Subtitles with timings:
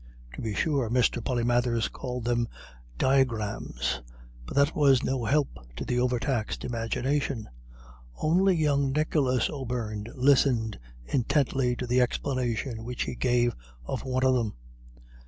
[0.33, 1.23] To be sure Mr.
[1.23, 2.47] Polymathers called them
[2.97, 4.01] dygrims,
[4.47, 7.47] but that was no help to the overtaxed imagination.
[8.17, 14.33] Only young Nicholas O'Beirne listened intently to the explanation which he gave of one of
[14.33, 14.55] them.